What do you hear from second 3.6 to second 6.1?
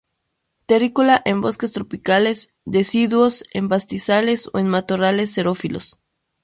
pastizales o en matorrales xerófilos.